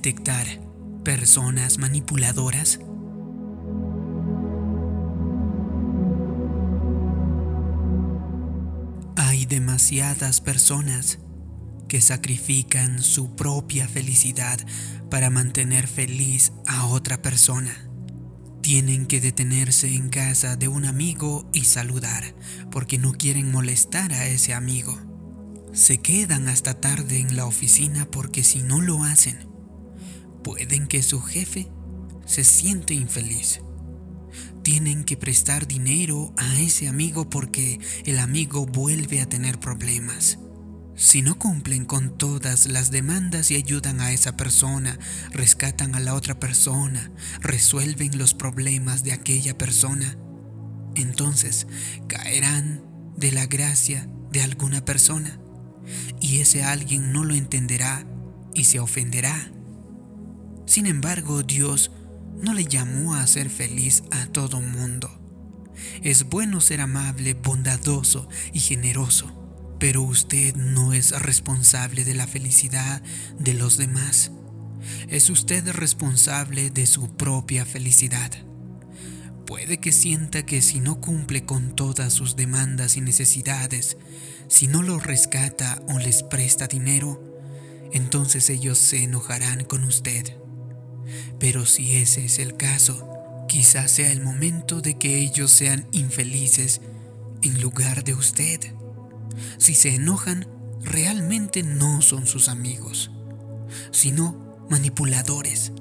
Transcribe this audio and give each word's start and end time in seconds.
detectar 0.00 0.46
personas 1.04 1.76
manipuladoras? 1.76 2.80
Hay 9.16 9.44
demasiadas 9.44 10.40
personas 10.40 11.18
que 11.86 12.00
sacrifican 12.00 13.02
su 13.02 13.36
propia 13.36 13.88
felicidad 13.88 14.58
para 15.10 15.28
mantener 15.28 15.86
feliz 15.86 16.52
a 16.66 16.86
otra 16.86 17.20
persona. 17.20 17.90
Tienen 18.62 19.04
que 19.04 19.20
detenerse 19.20 19.94
en 19.94 20.08
casa 20.08 20.56
de 20.56 20.68
un 20.68 20.86
amigo 20.86 21.50
y 21.52 21.64
saludar 21.64 22.34
porque 22.70 22.96
no 22.96 23.12
quieren 23.12 23.52
molestar 23.52 24.14
a 24.14 24.26
ese 24.28 24.54
amigo. 24.54 24.98
Se 25.74 25.98
quedan 25.98 26.48
hasta 26.48 26.80
tarde 26.80 27.18
en 27.18 27.36
la 27.36 27.44
oficina 27.44 28.06
porque 28.10 28.44
si 28.44 28.62
no 28.62 28.80
lo 28.80 29.04
hacen, 29.04 29.49
pueden 30.42 30.86
que 30.86 31.02
su 31.02 31.20
jefe 31.20 31.70
se 32.26 32.44
siente 32.44 32.94
infeliz. 32.94 33.60
Tienen 34.62 35.04
que 35.04 35.16
prestar 35.16 35.66
dinero 35.66 36.32
a 36.36 36.60
ese 36.60 36.88
amigo 36.88 37.28
porque 37.28 37.80
el 38.04 38.18
amigo 38.18 38.66
vuelve 38.66 39.20
a 39.20 39.28
tener 39.28 39.58
problemas. 39.58 40.38
Si 40.96 41.22
no 41.22 41.38
cumplen 41.38 41.86
con 41.86 42.18
todas 42.18 42.66
las 42.66 42.90
demandas 42.90 43.50
y 43.50 43.56
ayudan 43.56 44.00
a 44.00 44.12
esa 44.12 44.36
persona, 44.36 44.98
rescatan 45.32 45.94
a 45.94 46.00
la 46.00 46.14
otra 46.14 46.38
persona, 46.38 47.10
resuelven 47.40 48.18
los 48.18 48.34
problemas 48.34 49.02
de 49.02 49.12
aquella 49.12 49.56
persona, 49.56 50.18
entonces 50.94 51.66
caerán 52.06 52.84
de 53.16 53.32
la 53.32 53.46
gracia 53.46 54.08
de 54.30 54.42
alguna 54.42 54.84
persona 54.84 55.40
y 56.20 56.40
ese 56.40 56.62
alguien 56.62 57.12
no 57.12 57.24
lo 57.24 57.34
entenderá 57.34 58.04
y 58.54 58.64
se 58.64 58.78
ofenderá. 58.78 59.52
Sin 60.70 60.86
embargo, 60.86 61.42
Dios 61.42 61.90
no 62.40 62.54
le 62.54 62.64
llamó 62.64 63.14
a 63.14 63.26
ser 63.26 63.50
feliz 63.50 64.04
a 64.10 64.26
todo 64.26 64.62
mundo. 64.62 65.10
Es 66.02 66.24
bueno 66.24 66.60
ser 66.60 66.80
amable, 66.80 67.34
bondadoso 67.34 68.28
y 68.52 68.60
generoso 68.60 69.36
pero 69.80 70.02
usted 70.02 70.54
no 70.54 70.92
es 70.92 71.10
responsable 71.10 72.04
de 72.04 72.14
la 72.14 72.26
felicidad 72.26 73.02
de 73.38 73.54
los 73.54 73.78
demás. 73.78 74.30
Es 75.08 75.30
usted 75.30 75.66
responsable 75.70 76.70
de 76.70 76.86
su 76.86 77.16
propia 77.16 77.64
felicidad. 77.64 78.30
Puede 79.46 79.78
que 79.78 79.90
sienta 79.90 80.44
que 80.44 80.60
si 80.60 80.80
no 80.80 81.00
cumple 81.00 81.46
con 81.46 81.74
todas 81.74 82.12
sus 82.12 82.36
demandas 82.36 82.98
y 82.98 83.00
necesidades, 83.00 83.96
si 84.48 84.66
no 84.66 84.82
los 84.82 85.02
rescata 85.02 85.82
o 85.88 85.98
les 85.98 86.22
presta 86.22 86.66
dinero, 86.66 87.40
entonces 87.90 88.50
ellos 88.50 88.76
se 88.76 89.02
enojarán 89.02 89.64
con 89.64 89.84
usted. 89.84 90.39
Pero 91.38 91.66
si 91.66 91.96
ese 91.96 92.24
es 92.24 92.38
el 92.38 92.56
caso, 92.56 93.10
quizás 93.48 93.90
sea 93.90 94.12
el 94.12 94.22
momento 94.22 94.80
de 94.80 94.96
que 94.96 95.18
ellos 95.18 95.50
sean 95.50 95.86
infelices 95.90 96.80
en 97.42 97.60
lugar 97.60 98.04
de 98.04 98.14
usted. 98.14 98.60
Si 99.58 99.74
se 99.74 99.94
enojan, 99.94 100.46
realmente 100.82 101.62
no 101.62 102.02
son 102.02 102.26
sus 102.26 102.48
amigos, 102.48 103.10
sino 103.90 104.66
manipuladores, 104.70 105.72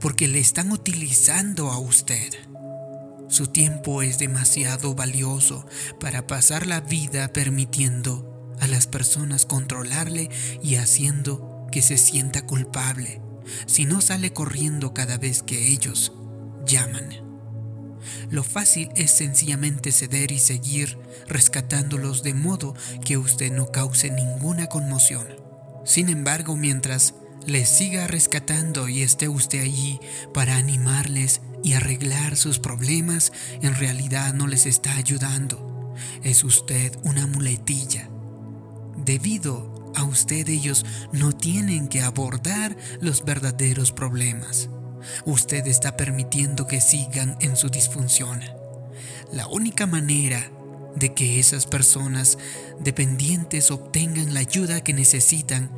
porque 0.00 0.28
le 0.28 0.40
están 0.40 0.72
utilizando 0.72 1.70
a 1.70 1.78
usted. 1.78 2.32
Su 3.28 3.48
tiempo 3.48 4.02
es 4.02 4.18
demasiado 4.18 4.94
valioso 4.94 5.66
para 6.00 6.26
pasar 6.26 6.66
la 6.66 6.80
vida 6.80 7.32
permitiendo 7.32 8.54
a 8.60 8.66
las 8.66 8.86
personas 8.86 9.46
controlarle 9.46 10.30
y 10.62 10.76
haciendo 10.76 11.66
que 11.70 11.82
se 11.82 11.98
sienta 11.98 12.46
culpable 12.46 13.20
si 13.66 13.84
no 13.84 14.00
sale 14.00 14.32
corriendo 14.32 14.94
cada 14.94 15.18
vez 15.18 15.42
que 15.42 15.68
ellos 15.68 16.12
llaman. 16.66 17.26
Lo 18.30 18.42
fácil 18.42 18.90
es 18.96 19.10
sencillamente 19.10 19.92
ceder 19.92 20.32
y 20.32 20.38
seguir 20.38 20.98
rescatándolos 21.28 22.22
de 22.22 22.34
modo 22.34 22.74
que 23.04 23.16
usted 23.16 23.52
no 23.52 23.70
cause 23.70 24.10
ninguna 24.10 24.66
conmoción. 24.66 25.26
Sin 25.84 26.08
embargo, 26.08 26.56
mientras 26.56 27.14
les 27.46 27.68
siga 27.68 28.06
rescatando 28.06 28.88
y 28.88 29.02
esté 29.02 29.28
usted 29.28 29.62
allí 29.62 30.00
para 30.34 30.56
animarles 30.56 31.40
y 31.62 31.74
arreglar 31.74 32.36
sus 32.36 32.58
problemas, 32.58 33.32
en 33.62 33.74
realidad 33.74 34.34
no 34.34 34.46
les 34.46 34.66
está 34.66 34.96
ayudando. 34.96 35.94
Es 36.22 36.44
usted 36.44 36.96
una 37.02 37.26
muletilla. 37.26 38.10
Debido 38.96 39.75
a 39.96 40.04
usted 40.04 40.48
ellos 40.48 40.84
no 41.12 41.32
tienen 41.32 41.88
que 41.88 42.02
abordar 42.02 42.76
los 43.00 43.24
verdaderos 43.24 43.92
problemas 43.92 44.68
usted 45.24 45.66
está 45.66 45.96
permitiendo 45.96 46.66
que 46.66 46.80
sigan 46.80 47.36
en 47.40 47.56
su 47.56 47.68
disfunción. 47.68 48.40
La 49.32 49.46
única 49.46 49.86
manera 49.86 50.50
de 50.94 51.14
que 51.14 51.38
esas 51.38 51.66
personas 51.66 52.38
dependientes 52.80 53.70
obtengan 53.70 54.34
la 54.34 54.40
ayuda 54.40 54.82
que 54.82 54.94
necesitan 54.94 55.70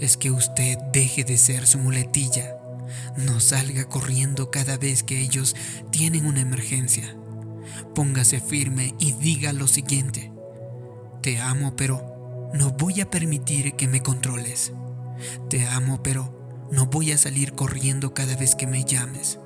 es 0.00 0.16
que 0.16 0.30
usted 0.30 0.78
deje 0.92 1.24
de 1.24 1.38
ser 1.38 1.66
su 1.66 1.78
muletilla. 1.78 2.56
No 3.16 3.40
salga 3.40 3.88
corriendo 3.88 4.50
cada 4.50 4.76
vez 4.76 5.02
que 5.02 5.20
ellos 5.20 5.54
tienen 5.90 6.26
una 6.26 6.40
emergencia. 6.40 7.16
Póngase 7.94 8.40
firme 8.40 8.94
y 8.98 9.12
diga 9.12 9.52
lo 9.52 9.68
siguiente. 9.68 10.32
Te 11.22 11.38
amo, 11.38 11.76
pero 11.76 12.13
no 12.54 12.70
voy 12.70 13.00
a 13.00 13.10
permitir 13.10 13.74
que 13.74 13.88
me 13.88 14.00
controles. 14.00 14.72
Te 15.50 15.66
amo, 15.66 16.02
pero 16.04 16.66
no 16.70 16.86
voy 16.86 17.10
a 17.10 17.18
salir 17.18 17.54
corriendo 17.54 18.14
cada 18.14 18.36
vez 18.36 18.54
que 18.54 18.68
me 18.68 18.84
llames. 18.84 19.40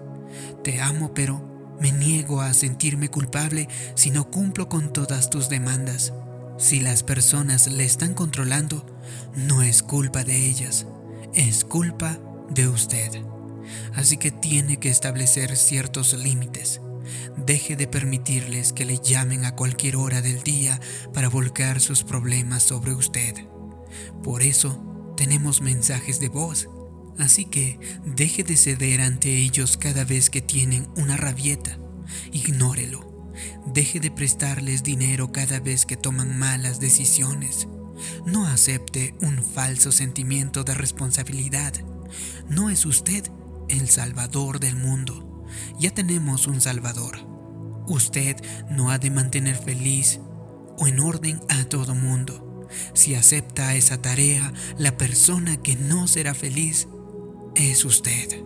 Te 0.62 0.82
amo, 0.82 1.14
pero 1.14 1.42
me 1.80 1.90
niego 1.90 2.42
a 2.42 2.52
sentirme 2.52 3.08
culpable 3.08 3.66
si 3.94 4.10
no 4.10 4.30
cumplo 4.30 4.68
con 4.68 4.92
todas 4.92 5.30
tus 5.30 5.48
demandas. 5.48 6.12
Si 6.58 6.80
las 6.80 7.02
personas 7.02 7.68
le 7.68 7.84
están 7.84 8.12
controlando, 8.12 8.84
no 9.34 9.62
es 9.62 9.82
culpa 9.82 10.22
de 10.22 10.46
ellas, 10.46 10.86
es 11.32 11.64
culpa 11.64 12.18
de 12.50 12.68
usted. 12.68 13.22
Así 13.94 14.18
que 14.18 14.30
tiene 14.30 14.78
que 14.78 14.90
establecer 14.90 15.56
ciertos 15.56 16.12
límites. 16.12 16.82
Deje 17.46 17.76
de 17.76 17.86
permitirles 17.86 18.72
que 18.72 18.84
le 18.84 18.98
llamen 18.98 19.44
a 19.44 19.54
cualquier 19.54 19.96
hora 19.96 20.20
del 20.20 20.42
día 20.42 20.80
para 21.14 21.28
volcar 21.28 21.80
sus 21.80 22.04
problemas 22.04 22.62
sobre 22.62 22.94
usted. 22.94 23.34
Por 24.22 24.42
eso 24.42 25.14
tenemos 25.16 25.60
mensajes 25.60 26.20
de 26.20 26.28
voz 26.28 26.68
Así 27.18 27.46
que 27.46 27.80
deje 28.04 28.44
de 28.44 28.56
ceder 28.56 29.00
ante 29.00 29.36
ellos 29.38 29.76
cada 29.76 30.04
vez 30.04 30.30
que 30.30 30.40
tienen 30.40 30.88
una 30.96 31.16
rabieta. 31.16 31.78
Ignórelo. 32.32 33.32
Deje 33.66 33.98
de 33.98 34.10
prestarles 34.10 34.82
dinero 34.84 35.32
cada 35.32 35.58
vez 35.58 35.84
que 35.84 35.96
toman 35.96 36.38
malas 36.38 36.78
decisiones. 36.78 37.66
No 38.24 38.46
acepte 38.46 39.16
un 39.20 39.42
falso 39.42 39.90
sentimiento 39.90 40.62
de 40.62 40.74
responsabilidad. 40.74 41.72
No 42.48 42.70
es 42.70 42.86
usted 42.86 43.24
el 43.68 43.88
salvador 43.88 44.60
del 44.60 44.76
mundo. 44.76 45.27
Ya 45.78 45.90
tenemos 45.92 46.46
un 46.46 46.60
salvador. 46.60 47.18
Usted 47.86 48.36
no 48.70 48.90
ha 48.90 48.98
de 48.98 49.10
mantener 49.10 49.56
feliz 49.56 50.20
o 50.78 50.86
en 50.86 51.00
orden 51.00 51.40
a 51.48 51.64
todo 51.64 51.94
mundo. 51.94 52.66
Si 52.94 53.14
acepta 53.14 53.74
esa 53.74 54.00
tarea, 54.02 54.52
la 54.76 54.96
persona 54.96 55.56
que 55.56 55.76
no 55.76 56.06
será 56.06 56.34
feliz 56.34 56.88
es 57.54 57.84
usted. 57.84 58.42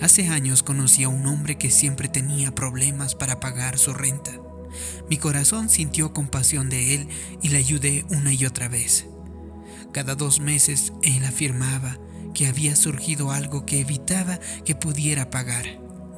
Hace 0.00 0.28
años 0.28 0.62
conocí 0.62 1.02
a 1.04 1.08
un 1.08 1.26
hombre 1.26 1.58
que 1.58 1.70
siempre 1.70 2.08
tenía 2.08 2.54
problemas 2.54 3.14
para 3.14 3.40
pagar 3.40 3.78
su 3.78 3.92
renta. 3.92 4.32
Mi 5.08 5.16
corazón 5.16 5.68
sintió 5.68 6.12
compasión 6.12 6.68
de 6.68 6.94
él 6.94 7.08
y 7.42 7.48
le 7.48 7.58
ayudé 7.58 8.04
una 8.10 8.32
y 8.32 8.44
otra 8.46 8.68
vez. 8.68 9.06
Cada 9.92 10.14
dos 10.14 10.40
meses 10.40 10.92
él 11.02 11.24
afirmaba 11.24 11.98
que 12.38 12.46
había 12.46 12.76
surgido 12.76 13.32
algo 13.32 13.66
que 13.66 13.80
evitaba 13.80 14.38
que 14.64 14.76
pudiera 14.76 15.28
pagar. 15.28 15.66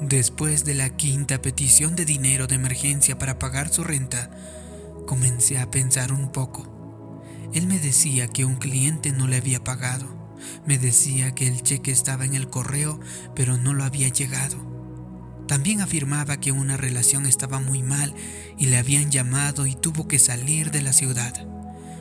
Después 0.01 0.65
de 0.65 0.75
la 0.75 0.91
quinta 0.91 1.41
petición 1.41 1.97
de 1.97 2.05
dinero 2.05 2.47
de 2.47 2.57
emergencia 2.57 3.19
para 3.19 3.39
pagar 3.39 3.73
su 3.73 3.85
renta, 3.85 4.31
comencé 5.07 5.59
a 5.59 5.71
pensar 5.71 6.13
un 6.13 6.31
poco. 6.31 7.23
Él 7.55 7.67
me 7.67 7.79
decía 7.79 8.29
que 8.29 8.45
un 8.45 8.57
cliente 8.57 9.13
no 9.13 9.27
le 9.27 9.39
había 9.39 9.65
pagado 9.65 10.21
me 10.67 10.79
decía 10.79 11.35
que 11.35 11.47
el 11.47 11.63
cheque 11.63 11.91
estaba 11.91 12.25
en 12.25 12.35
el 12.35 12.49
correo, 12.49 13.01
pero 13.35 13.57
no 13.57 13.75
lo 13.75 13.85
había 13.85 14.09
llegado. 14.09 14.57
También 15.47 15.81
afirmaba 15.81 16.39
que 16.39 16.53
una 16.53 16.77
relación 16.77 17.27
estaba 17.27 17.61
muy 17.61 17.83
mal 17.83 18.15
y 18.57 18.67
le 18.67 18.79
habían 18.79 19.11
llamado 19.11 19.67
y 19.67 19.75
tuvo 19.75 20.07
que 20.07 20.19
salir 20.19 20.71
de 20.71 20.83
la 20.83 20.93
ciudad. 20.93 21.35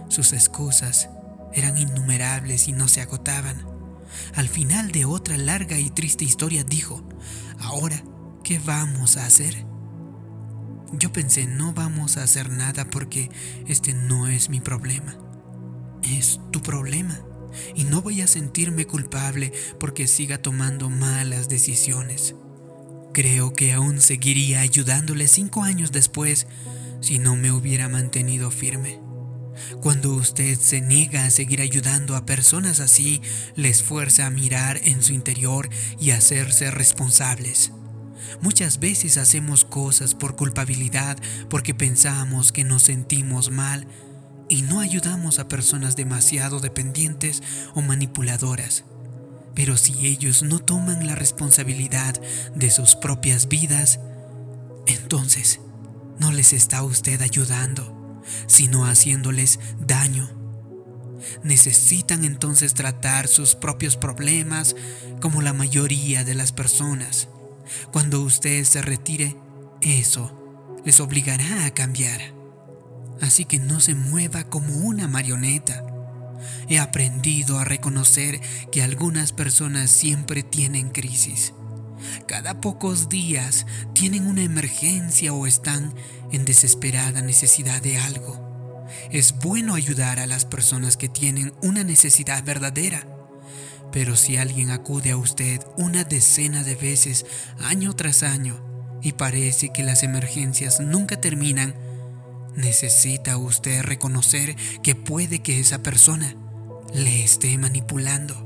Sus 0.07 0.33
excusas 0.33 1.09
eran 1.53 1.77
innumerables 1.77 2.67
y 2.67 2.73
no 2.73 2.87
se 2.87 3.01
agotaban. 3.01 3.78
Al 4.35 4.49
final 4.49 4.91
de 4.91 5.05
otra 5.05 5.37
larga 5.37 5.79
y 5.79 5.89
triste 5.89 6.25
historia 6.25 6.63
dijo, 6.63 7.07
ahora, 7.59 8.03
¿qué 8.43 8.59
vamos 8.59 9.17
a 9.17 9.25
hacer? 9.25 9.65
Yo 10.93 11.11
pensé, 11.11 11.45
no 11.45 11.73
vamos 11.73 12.17
a 12.17 12.23
hacer 12.23 12.49
nada 12.49 12.89
porque 12.89 13.29
este 13.67 13.93
no 13.93 14.27
es 14.27 14.49
mi 14.49 14.59
problema. 14.59 15.17
Es 16.03 16.39
tu 16.51 16.61
problema 16.61 17.19
y 17.75 17.83
no 17.83 18.01
voy 18.01 18.21
a 18.21 18.27
sentirme 18.27 18.85
culpable 18.85 19.51
porque 19.79 20.07
siga 20.07 20.41
tomando 20.41 20.89
malas 20.89 21.49
decisiones. 21.49 22.35
Creo 23.13 23.53
que 23.53 23.73
aún 23.73 24.01
seguiría 24.01 24.61
ayudándole 24.61 25.27
cinco 25.27 25.63
años 25.63 25.91
después 25.91 26.47
si 27.01 27.19
no 27.19 27.35
me 27.35 27.51
hubiera 27.51 27.89
mantenido 27.89 28.51
firme. 28.51 28.99
Cuando 29.81 30.13
usted 30.13 30.57
se 30.59 30.81
niega 30.81 31.25
a 31.25 31.29
seguir 31.29 31.61
ayudando 31.61 32.15
a 32.15 32.25
personas 32.25 32.79
así, 32.79 33.21
les 33.55 33.83
fuerza 33.83 34.25
a 34.25 34.29
mirar 34.29 34.79
en 34.83 35.01
su 35.03 35.13
interior 35.13 35.69
y 35.99 36.11
a 36.11 36.17
hacerse 36.17 36.71
responsables. 36.71 37.71
Muchas 38.41 38.79
veces 38.79 39.17
hacemos 39.17 39.65
cosas 39.65 40.15
por 40.15 40.35
culpabilidad 40.35 41.17
porque 41.49 41.73
pensamos 41.73 42.51
que 42.51 42.63
nos 42.63 42.83
sentimos 42.83 43.51
mal 43.51 43.87
y 44.47 44.63
no 44.63 44.79
ayudamos 44.79 45.39
a 45.39 45.47
personas 45.47 45.95
demasiado 45.95 46.59
dependientes 46.59 47.43
o 47.75 47.81
manipuladoras. 47.81 48.83
Pero 49.55 49.77
si 49.77 50.07
ellos 50.07 50.43
no 50.43 50.59
toman 50.59 51.05
la 51.05 51.15
responsabilidad 51.15 52.19
de 52.55 52.69
sus 52.69 52.95
propias 52.95 53.47
vidas, 53.47 53.99
entonces 54.87 55.59
no 56.19 56.31
les 56.31 56.53
está 56.53 56.83
usted 56.83 57.21
ayudando, 57.21 57.98
sino 58.47 58.85
haciéndoles 58.85 59.59
daño. 59.79 60.29
Necesitan 61.43 62.23
entonces 62.23 62.73
tratar 62.73 63.27
sus 63.27 63.55
propios 63.55 63.97
problemas 63.97 64.75
como 65.21 65.41
la 65.41 65.53
mayoría 65.53 66.23
de 66.23 66.35
las 66.35 66.51
personas. 66.51 67.27
Cuando 67.91 68.21
usted 68.21 68.63
se 68.63 68.81
retire, 68.81 69.35
eso 69.81 70.35
les 70.85 70.99
obligará 70.99 71.65
a 71.65 71.73
cambiar. 71.73 72.19
Así 73.21 73.45
que 73.45 73.59
no 73.59 73.79
se 73.79 73.95
mueva 73.95 74.45
como 74.45 74.77
una 74.77 75.07
marioneta. 75.07 75.85
He 76.69 76.79
aprendido 76.79 77.59
a 77.59 77.65
reconocer 77.65 78.39
que 78.71 78.81
algunas 78.81 79.33
personas 79.33 79.91
siempre 79.91 80.41
tienen 80.41 80.89
crisis. 80.89 81.53
Cada 82.29 82.61
pocos 82.61 83.09
días 83.09 83.65
tienen 83.93 84.27
una 84.27 84.43
emergencia 84.43 85.33
o 85.33 85.47
están 85.47 85.95
en 86.31 86.45
desesperada 86.45 87.23
necesidad 87.23 87.81
de 87.81 87.97
algo. 87.97 88.85
Es 89.09 89.33
bueno 89.39 89.73
ayudar 89.73 90.19
a 90.19 90.27
las 90.27 90.45
personas 90.45 90.95
que 90.95 91.09
tienen 91.09 91.55
una 91.63 91.83
necesidad 91.83 92.43
verdadera. 92.43 93.03
Pero 93.91 94.15
si 94.15 94.37
alguien 94.37 94.69
acude 94.69 95.09
a 95.09 95.17
usted 95.17 95.65
una 95.75 96.03
decena 96.03 96.63
de 96.63 96.75
veces, 96.75 97.25
año 97.61 97.95
tras 97.95 98.21
año, 98.21 98.63
y 99.01 99.13
parece 99.13 99.73
que 99.73 99.81
las 99.81 100.03
emergencias 100.03 100.81
nunca 100.81 101.19
terminan, 101.19 101.73
necesita 102.55 103.37
usted 103.37 103.81
reconocer 103.81 104.55
que 104.83 104.93
puede 104.93 105.39
que 105.39 105.59
esa 105.59 105.81
persona 105.81 106.35
le 106.93 107.23
esté 107.23 107.57
manipulando. 107.57 108.45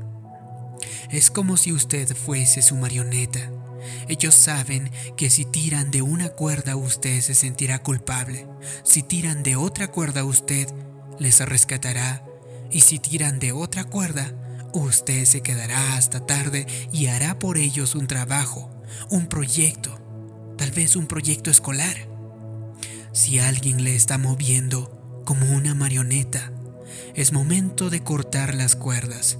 Es 1.10 1.30
como 1.30 1.58
si 1.58 1.70
usted 1.70 2.16
fuese 2.16 2.62
su 2.62 2.76
marioneta. 2.76 3.50
Ellos 4.08 4.34
saben 4.34 4.90
que 5.16 5.30
si 5.30 5.44
tiran 5.44 5.90
de 5.90 6.02
una 6.02 6.30
cuerda 6.30 6.76
usted 6.76 7.20
se 7.20 7.34
sentirá 7.34 7.82
culpable. 7.82 8.46
Si 8.82 9.02
tiran 9.02 9.42
de 9.42 9.56
otra 9.56 9.88
cuerda 9.88 10.24
usted 10.24 10.68
les 11.18 11.40
rescatará. 11.40 12.24
Y 12.70 12.80
si 12.80 12.98
tiran 12.98 13.38
de 13.38 13.52
otra 13.52 13.84
cuerda, 13.84 14.32
usted 14.72 15.24
se 15.24 15.42
quedará 15.42 15.96
hasta 15.96 16.26
tarde 16.26 16.66
y 16.92 17.06
hará 17.06 17.38
por 17.38 17.58
ellos 17.58 17.94
un 17.94 18.06
trabajo, 18.06 18.70
un 19.10 19.26
proyecto, 19.26 20.00
tal 20.58 20.72
vez 20.72 20.96
un 20.96 21.06
proyecto 21.06 21.50
escolar. 21.50 21.96
Si 23.12 23.38
alguien 23.38 23.84
le 23.84 23.94
está 23.94 24.18
moviendo 24.18 25.22
como 25.24 25.52
una 25.52 25.74
marioneta, 25.74 26.52
es 27.14 27.32
momento 27.32 27.90
de 27.90 28.02
cortar 28.02 28.54
las 28.54 28.74
cuerdas. 28.74 29.38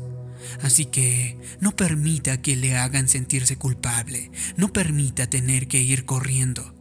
Así 0.63 0.87
que 0.87 1.39
no 1.61 1.77
permita 1.77 2.41
que 2.41 2.57
le 2.57 2.77
hagan 2.77 3.09
sentirse 3.09 3.57
culpable, 3.57 4.31
no 4.57 4.73
permita 4.73 5.29
tener 5.29 5.69
que 5.69 5.83
ir 5.83 6.05
corriendo. 6.05 6.75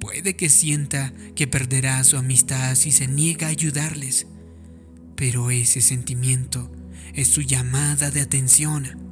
Puede 0.00 0.34
que 0.34 0.48
sienta 0.48 1.12
que 1.34 1.46
perderá 1.46 2.02
su 2.04 2.16
amistad 2.16 2.74
si 2.74 2.90
se 2.90 3.06
niega 3.06 3.48
a 3.48 3.50
ayudarles, 3.50 4.26
pero 5.14 5.50
ese 5.50 5.82
sentimiento 5.82 6.72
es 7.14 7.28
su 7.28 7.42
llamada 7.42 8.10
de 8.10 8.22
atención. 8.22 9.10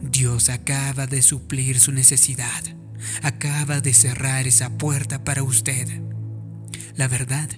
Dios 0.00 0.48
acaba 0.48 1.06
de 1.06 1.22
suplir 1.22 1.80
su 1.80 1.92
necesidad, 1.92 2.62
acaba 3.22 3.80
de 3.80 3.92
cerrar 3.94 4.46
esa 4.46 4.78
puerta 4.78 5.24
para 5.24 5.42
usted. 5.42 6.02
La 6.94 7.08
verdad 7.08 7.48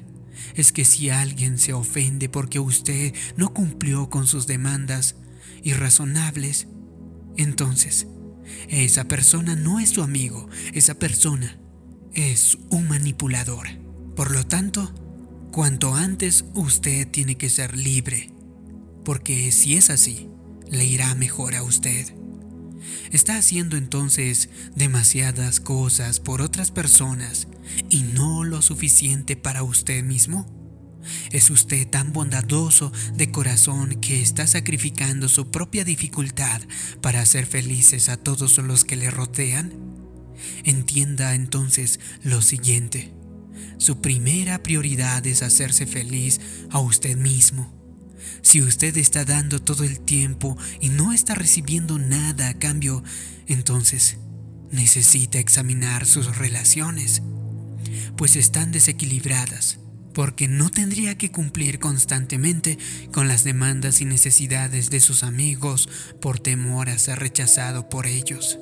es 0.55 0.73
que 0.73 0.85
si 0.85 1.11
alguien 1.11 1.59
se 1.59 1.73
ofende 1.73 2.29
porque 2.29 2.59
usted 2.59 3.15
no 3.37 3.53
cumplió 3.53 4.11
con 4.11 4.27
sus 4.27 4.47
demandas 4.47 5.17
irrazonables, 5.63 6.69
entonces 7.37 8.07
esa 8.69 9.05
persona 9.05 9.57
no 9.57 9.81
es 9.81 9.91
su 9.91 10.03
amigo, 10.03 10.49
esa 10.73 10.95
persona 10.95 11.59
es 12.13 12.59
un 12.71 12.89
manipulador. 12.89 13.69
Por 14.17 14.31
lo 14.31 14.47
tanto, 14.47 14.93
cuanto 15.53 15.95
antes 15.95 16.45
usted 16.55 17.09
tiene 17.09 17.37
que 17.37 17.49
ser 17.49 17.77
libre, 17.77 18.33
porque 19.05 19.53
si 19.53 19.77
es 19.77 19.91
así, 19.91 20.29
le 20.71 20.85
irá 20.85 21.15
mejor 21.15 21.55
a 21.55 21.63
usted. 21.63 22.15
Está 23.11 23.37
haciendo 23.37 23.77
entonces 23.77 24.49
demasiadas 24.75 25.61
cosas 25.61 26.21
por 26.21 26.43
otras 26.43 26.71
personas 26.71 27.49
y 27.89 28.03
no 28.03 28.45
lo 28.45 28.63
suficiente 28.63 29.37
para 29.37 29.63
usted 29.63 30.03
mismo. 30.05 30.60
¿Es 31.33 31.51
usted 31.51 31.89
tan 31.89 32.13
bondadoso 32.13 32.93
de 33.15 33.31
corazón 33.31 34.01
que 34.01 34.21
está 34.21 34.47
sacrificando 34.47 35.29
su 35.29 35.51
propia 35.51 35.85
dificultad 35.85 36.61
para 37.01 37.21
hacer 37.21 37.47
felices 37.47 38.09
a 38.09 38.17
todos 38.17 38.59
los 38.59 38.85
que 38.85 38.97
le 38.97 39.11
rodean? 39.11 39.73
Entienda 40.65 41.35
entonces 41.35 42.01
lo 42.23 42.43
siguiente. 42.43 43.13
Su 43.79 44.01
primera 44.01 44.63
prioridad 44.63 45.27
es 45.27 45.43
hacerse 45.43 45.87
feliz 45.87 46.41
a 46.71 46.81
usted 46.81 47.17
mismo. 47.17 47.73
Si 48.43 48.63
usted 48.63 48.97
está 48.97 49.25
dando 49.25 49.61
todo 49.61 49.85
el 49.85 50.01
tiempo 50.01 50.57
y 50.81 50.89
no 50.89 51.13
está 51.13 51.35
recibiendo 51.35 51.99
nada 51.99 52.49
a 52.49 52.55
cambio, 52.55 53.03
entonces 53.47 54.19
necesita 54.71 55.39
examinar 55.39 56.07
sus 56.07 56.37
relaciones, 56.37 57.23
pues 58.17 58.37
están 58.37 58.73
desequilibradas, 58.73 59.80
porque 60.15 60.49
no 60.49 60.71
tendría 60.71 61.17
que 61.17 61.31
cumplir 61.31 61.79
constantemente 61.79 62.79
con 63.13 63.29
las 63.29 63.45
demandas 63.45 64.01
y 64.01 64.05
necesidades 64.05 64.91
de 64.91 65.01
sus 65.01 65.23
amigos 65.23 65.89
por 66.21 66.39
temor 66.39 66.91
a 66.91 66.99
ser 66.99 67.19
rechazado 67.19 67.89
por 67.89 68.07
ellos. 68.07 68.59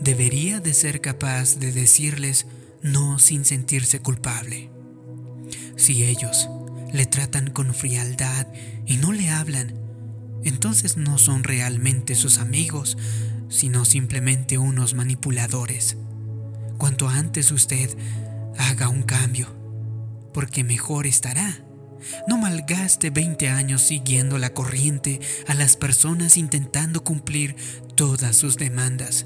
Debería 0.00 0.60
de 0.60 0.74
ser 0.74 1.00
capaz 1.00 1.58
de 1.58 1.72
decirles 1.72 2.46
no 2.82 3.18
sin 3.18 3.44
sentirse 3.44 4.00
culpable. 4.00 4.70
Si 5.76 6.04
ellos 6.04 6.48
le 6.92 7.06
tratan 7.06 7.50
con 7.50 7.74
frialdad 7.74 8.46
y 8.86 8.96
no 8.96 9.12
le 9.12 9.28
hablan, 9.30 9.74
entonces 10.44 10.96
no 10.96 11.18
son 11.18 11.44
realmente 11.44 12.14
sus 12.14 12.38
amigos, 12.38 12.96
sino 13.48 13.84
simplemente 13.84 14.58
unos 14.58 14.94
manipuladores. 14.94 15.96
Cuanto 16.78 17.08
antes 17.08 17.50
usted 17.50 17.90
haga 18.58 18.88
un 18.88 19.02
cambio, 19.02 19.48
porque 20.36 20.64
mejor 20.64 21.06
estará. 21.06 21.64
No 22.28 22.36
malgaste 22.36 23.08
20 23.08 23.48
años 23.48 23.80
siguiendo 23.80 24.36
la 24.36 24.52
corriente 24.52 25.18
a 25.48 25.54
las 25.54 25.78
personas 25.78 26.36
intentando 26.36 27.02
cumplir 27.02 27.56
todas 27.94 28.36
sus 28.36 28.58
demandas, 28.58 29.24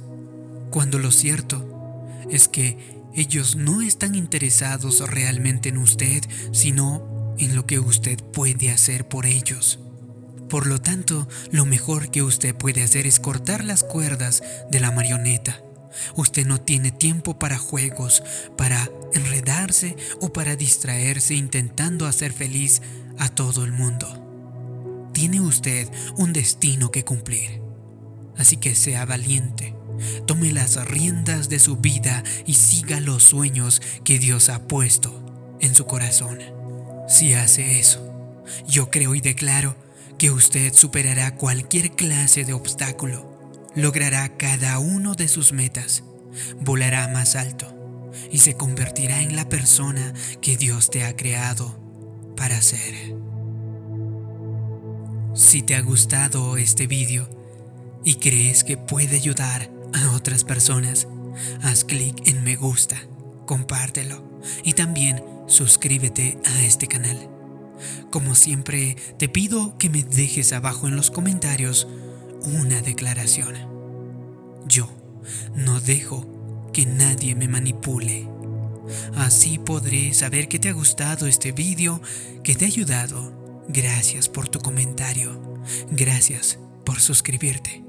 cuando 0.70 1.00
lo 1.00 1.10
cierto 1.10 2.06
es 2.30 2.46
que 2.46 2.78
ellos 3.12 3.56
no 3.56 3.82
están 3.82 4.14
interesados 4.14 5.00
realmente 5.10 5.70
en 5.70 5.78
usted, 5.78 6.22
sino 6.52 7.34
en 7.38 7.56
lo 7.56 7.66
que 7.66 7.80
usted 7.80 8.22
puede 8.32 8.70
hacer 8.70 9.08
por 9.08 9.26
ellos. 9.26 9.80
Por 10.48 10.68
lo 10.68 10.80
tanto, 10.80 11.26
lo 11.50 11.66
mejor 11.66 12.12
que 12.12 12.22
usted 12.22 12.54
puede 12.54 12.84
hacer 12.84 13.08
es 13.08 13.18
cortar 13.18 13.64
las 13.64 13.82
cuerdas 13.82 14.44
de 14.70 14.78
la 14.78 14.92
marioneta. 14.92 15.60
Usted 16.16 16.46
no 16.46 16.60
tiene 16.60 16.90
tiempo 16.90 17.38
para 17.38 17.58
juegos, 17.58 18.22
para 18.56 18.90
enredarse 19.12 19.96
o 20.20 20.32
para 20.32 20.56
distraerse 20.56 21.34
intentando 21.34 22.06
hacer 22.06 22.32
feliz 22.32 22.82
a 23.18 23.28
todo 23.28 23.64
el 23.64 23.72
mundo. 23.72 25.10
Tiene 25.12 25.40
usted 25.40 25.88
un 26.16 26.32
destino 26.32 26.90
que 26.90 27.04
cumplir. 27.04 27.60
Así 28.36 28.56
que 28.56 28.74
sea 28.74 29.04
valiente, 29.04 29.74
tome 30.26 30.52
las 30.52 30.76
riendas 30.86 31.48
de 31.48 31.58
su 31.58 31.76
vida 31.76 32.22
y 32.46 32.54
siga 32.54 33.00
los 33.00 33.24
sueños 33.24 33.82
que 34.04 34.18
Dios 34.18 34.48
ha 34.48 34.66
puesto 34.66 35.56
en 35.60 35.74
su 35.74 35.86
corazón. 35.86 36.38
Si 37.08 37.34
hace 37.34 37.78
eso, 37.78 38.10
yo 38.66 38.90
creo 38.90 39.14
y 39.14 39.20
declaro 39.20 39.76
que 40.18 40.30
usted 40.30 40.72
superará 40.74 41.34
cualquier 41.36 41.92
clase 41.92 42.44
de 42.44 42.52
obstáculo, 42.52 43.39
logrará 43.74 44.36
cada 44.36 44.78
uno 44.78 45.14
de 45.14 45.28
sus 45.28 45.52
metas, 45.52 46.02
volará 46.60 47.08
más 47.08 47.36
alto 47.36 47.76
y 48.30 48.38
se 48.38 48.54
convertirá 48.54 49.22
en 49.22 49.36
la 49.36 49.48
persona 49.48 50.12
que 50.40 50.56
Dios 50.56 50.90
te 50.90 51.04
ha 51.04 51.16
creado 51.16 51.78
para 52.36 52.60
ser. 52.62 53.14
Si 55.34 55.62
te 55.62 55.76
ha 55.76 55.80
gustado 55.80 56.56
este 56.56 56.86
vídeo 56.86 57.28
y 58.04 58.16
crees 58.16 58.64
que 58.64 58.76
puede 58.76 59.16
ayudar 59.16 59.70
a 59.94 60.10
otras 60.12 60.44
personas, 60.44 61.06
haz 61.62 61.84
clic 61.84 62.26
en 62.26 62.42
me 62.42 62.56
gusta, 62.56 62.96
compártelo 63.46 64.40
y 64.64 64.72
también 64.72 65.22
suscríbete 65.46 66.38
a 66.44 66.62
este 66.62 66.88
canal. 66.88 67.28
Como 68.10 68.34
siempre, 68.34 68.96
te 69.18 69.28
pido 69.28 69.78
que 69.78 69.88
me 69.88 70.02
dejes 70.02 70.52
abajo 70.52 70.88
en 70.88 70.96
los 70.96 71.10
comentarios 71.10 71.86
una 72.44 72.80
declaración. 72.80 73.54
Yo 74.66 74.88
no 75.54 75.80
dejo 75.80 76.70
que 76.72 76.86
nadie 76.86 77.34
me 77.34 77.48
manipule. 77.48 78.28
Así 79.14 79.58
podré 79.58 80.12
saber 80.14 80.48
que 80.48 80.58
te 80.58 80.68
ha 80.68 80.72
gustado 80.72 81.26
este 81.26 81.52
vídeo, 81.52 82.00
que 82.42 82.54
te 82.54 82.64
ha 82.64 82.68
ayudado. 82.68 83.64
Gracias 83.68 84.28
por 84.28 84.48
tu 84.48 84.58
comentario. 84.58 85.62
Gracias 85.90 86.58
por 86.84 87.00
suscribirte. 87.00 87.84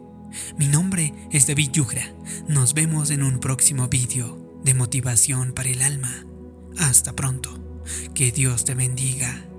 Mi 0.57 0.67
nombre 0.67 1.13
es 1.31 1.47
David 1.47 1.71
Yugra. 1.71 2.13
Nos 2.47 2.73
vemos 2.73 3.09
en 3.09 3.23
un 3.23 3.39
próximo 3.39 3.87
vídeo 3.87 4.59
de 4.63 4.73
motivación 4.73 5.53
para 5.53 5.69
el 5.69 5.81
alma. 5.81 6.25
Hasta 6.77 7.13
pronto. 7.13 7.57
Que 8.13 8.31
Dios 8.31 8.63
te 8.63 8.75
bendiga. 8.75 9.50